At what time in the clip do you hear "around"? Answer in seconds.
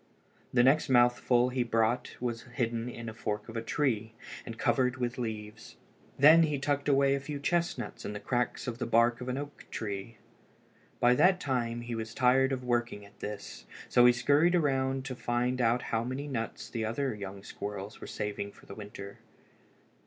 14.55-15.05